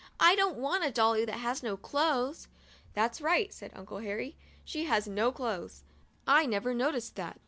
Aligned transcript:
I 0.19 0.35
don't 0.35 0.57
want 0.57 0.83
a 0.83 0.89
dolly 0.89 1.25
that 1.25 1.37
has 1.41 1.61
no 1.61 1.77
clothes!' 1.77 2.47
"That's 2.95 3.21
right," 3.21 3.53
said 3.53 3.69
Uncle 3.75 3.99
Harry, 3.99 4.35
"she 4.65 4.85
has 4.85 5.07
no 5.07 5.31
clothes. 5.31 5.83
I 6.25 6.47
never 6.47 6.73
no 6.73 6.91
ticed 6.91 7.13
that." 7.17 7.39